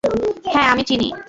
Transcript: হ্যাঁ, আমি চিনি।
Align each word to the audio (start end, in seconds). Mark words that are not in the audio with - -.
হ্যাঁ, 0.45 0.67
আমি 0.71 0.83
চিনি। 0.83 1.11